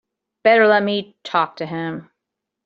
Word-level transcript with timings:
Better 0.43 0.65
let 0.67 0.81
me 0.81 1.15
talk 1.23 1.55
to 1.57 1.67
him. 1.67 2.09